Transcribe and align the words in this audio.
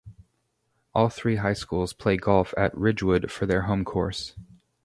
All 0.95 1.09
three 1.09 1.35
high 1.35 1.53
schools 1.53 1.93
play 1.93 2.17
golf 2.17 2.55
at 2.57 2.75
Ridgewood 2.75 3.29
for 3.29 3.45
their 3.45 3.61
home 3.61 3.85
course. 3.85 4.33